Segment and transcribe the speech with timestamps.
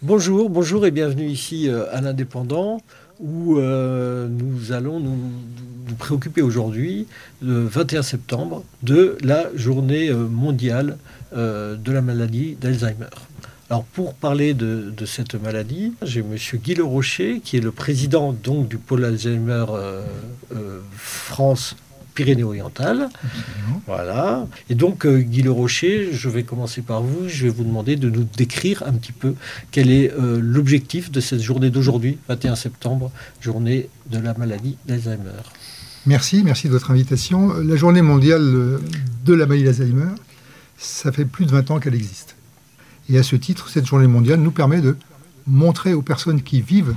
[0.00, 2.80] Bonjour, bonjour et bienvenue ici euh, à l'Indépendant
[3.18, 5.18] où euh, nous allons nous,
[5.98, 7.08] préoccuper aujourd'hui,
[7.42, 10.98] le 21 septembre, de la journée euh, mondiale
[11.32, 13.10] de la maladie d'Alzheimer.
[13.70, 16.36] Alors pour parler de, cette maladie, j'ai M.
[16.54, 19.66] Guy Le Rocher, qui est le président donc du pôle Alzheimer
[20.96, 21.74] France
[22.18, 23.10] Pyrénées-Orientales.
[23.86, 24.48] Voilà.
[24.68, 27.28] Et donc, euh, Guy Le Rocher, je vais commencer par vous.
[27.28, 29.34] Je vais vous demander de nous décrire un petit peu
[29.70, 35.30] quel est euh, l'objectif de cette journée d'aujourd'hui, 21 septembre, journée de la maladie d'Alzheimer.
[36.06, 37.54] Merci, merci de votre invitation.
[37.54, 38.80] La journée mondiale
[39.24, 40.10] de la maladie d'Alzheimer,
[40.76, 42.34] ça fait plus de 20 ans qu'elle existe.
[43.08, 44.96] Et à ce titre, cette journée mondiale nous permet de
[45.46, 46.96] montrer aux personnes qui vivent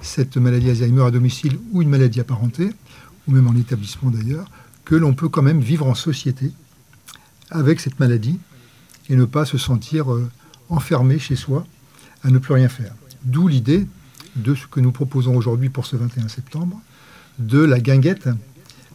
[0.00, 2.70] cette maladie Alzheimer à domicile ou une maladie apparentée,
[3.26, 4.50] ou même en établissement d'ailleurs,
[4.84, 6.52] que l'on peut quand même vivre en société
[7.50, 8.38] avec cette maladie
[9.08, 10.30] et ne pas se sentir euh,
[10.68, 11.66] enfermé chez soi
[12.22, 12.94] à ne plus rien faire.
[13.24, 13.86] D'où l'idée
[14.36, 16.80] de ce que nous proposons aujourd'hui pour ce 21 septembre,
[17.38, 18.28] de la guinguette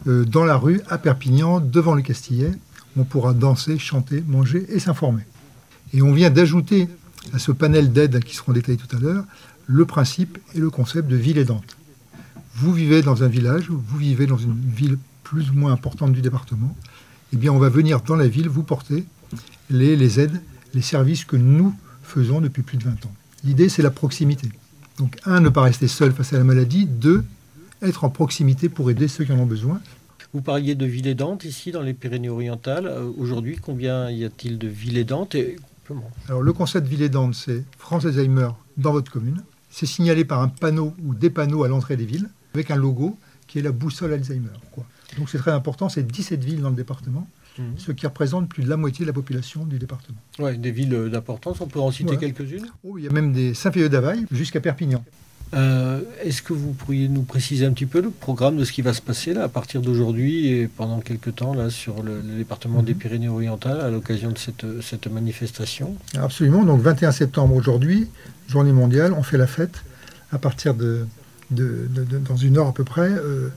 [0.06, 2.52] euh, dans la rue à Perpignan, devant le Castillet.
[2.96, 5.22] On pourra danser, chanter, manger et s'informer.
[5.92, 6.88] Et on vient d'ajouter
[7.32, 9.24] à ce panel d'aides qui seront détaillées tout à l'heure
[9.66, 11.76] le principe et le concept de ville aidante.
[12.54, 16.20] Vous vivez dans un village, vous vivez dans une ville plus ou moins importante du
[16.20, 16.76] département,
[17.32, 19.04] eh bien, on va venir dans la ville vous porter
[19.70, 20.40] les, les aides,
[20.74, 23.14] les services que nous faisons depuis plus de 20 ans.
[23.44, 24.48] L'idée, c'est la proximité.
[24.98, 26.86] Donc, un, ne pas rester seul face à la maladie.
[26.86, 27.24] Deux,
[27.82, 29.80] être en proximité pour aider ceux qui en ont besoin.
[30.32, 32.86] Vous parliez de villes aidantes ici dans les Pyrénées-Orientales.
[32.86, 35.56] Euh, aujourd'hui, combien y a-t-il de villes aidantes et
[35.86, 36.10] comment?
[36.28, 39.42] Alors, le concept ville aidante, c'est France Alzheimer dans votre commune.
[39.70, 43.18] C'est signalé par un panneau ou des panneaux à l'entrée des villes avec un logo
[43.46, 44.48] qui est la boussole Alzheimer.
[44.70, 44.84] Quoi.
[45.18, 47.74] Donc c'est très important, c'est 17 villes dans le département, mhm.
[47.76, 50.18] ce qui représente plus de la moitié de la population du département.
[50.38, 53.54] Oui, des villes d'importance, on peut en citer quelques-unes oh, Il y a même des
[53.54, 55.04] Saint-Félieu-d'Availle jusqu'à Perpignan.
[55.52, 58.82] Euh, est-ce que vous pourriez nous préciser un petit peu le programme de ce qui
[58.82, 62.84] va se passer là, à partir d'aujourd'hui et pendant quelques temps là, sur le, département
[62.84, 62.98] des mhm.
[63.00, 65.96] Pyrénées-Orientales à l'occasion de cette, cette manifestation?
[66.14, 68.06] Absolument, donc 21 septembre aujourd'hui,
[68.46, 69.82] journée mondiale, on fait la fête
[70.30, 71.04] à partir de,
[71.50, 71.88] de,
[72.28, 73.10] dans une heure à peu près.
[73.10, 73.48] Euh,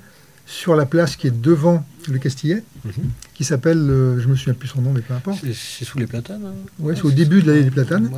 [0.46, 2.92] sur la place qui est devant le Castillet, mhm.
[3.34, 5.44] qui s'appelle, euh, je me souviens plus son nom, mais peu importe.
[5.54, 8.10] C'est sous les platanes hein Oui, c'est au début de l'allée des platanes.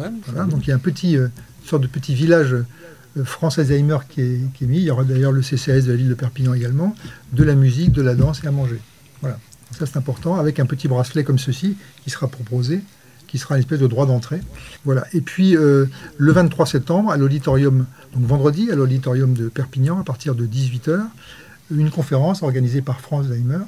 [0.49, 1.27] donc il y a un petit, euh,
[1.63, 4.77] sorte de petit village euh, France Alzheimer qui est, qui est, mis.
[4.77, 6.95] Il y aura d'ailleurs le CCS de la ville de Perpignan également,
[7.33, 8.79] de la musique, de la danse et à manger.
[9.21, 9.39] Voilà,
[9.71, 12.81] ça c'est important, avec un petit bracelet comme ceci qui sera proposé,
[13.27, 14.41] qui sera une espèce de droit d'entrée.
[14.83, 15.05] Voilà.
[15.13, 20.35] Et puis le 23 septembre, à l'auditorium, donc vendredi, à l'auditorium de Perpignan, à partir
[20.35, 20.99] de 18h,
[21.71, 23.65] une conférence organisée par France Alzheimer.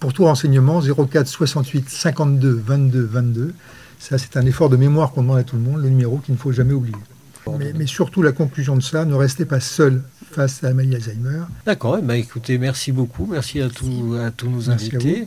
[0.00, 3.54] Pour tout renseignement, 04 68 52 22 22.
[3.98, 6.34] Ça, c'est un effort de mémoire qu'on demande à tout le monde, le numéro qu'il
[6.34, 6.96] ne faut jamais oublier.
[7.76, 11.42] Mais, surtout, la conclusion de ça, ne restez pas seul face à la maladie Alzheimer.
[11.66, 13.26] D'accord, eh ben, écoutez, merci beaucoup.
[13.30, 15.26] Merci à, tous, à tous nos invités.